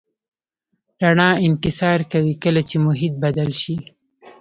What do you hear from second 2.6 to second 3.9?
چې محیط بدل شي.